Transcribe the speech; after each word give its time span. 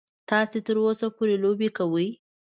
تاسو 0.29 0.57
تر 0.67 0.75
اوسه 0.83 1.07
پورې 1.15 1.35
لوبې 1.43 1.69
کوئ. 1.77 2.09